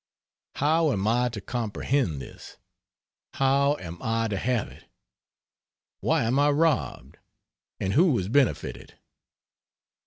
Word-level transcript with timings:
How 0.55 0.91
am 0.93 1.07
I 1.07 1.29
to 1.29 1.39
comprehend 1.39 2.19
this? 2.19 2.57
How 3.35 3.77
am 3.77 3.99
I 4.01 4.27
to 4.29 4.35
have 4.37 4.67
it? 4.69 4.85
Why 5.99 6.23
am 6.23 6.39
I 6.39 6.49
robbed, 6.49 7.17
and 7.79 7.93
who 7.93 8.17
is 8.17 8.27
benefited? 8.27 8.95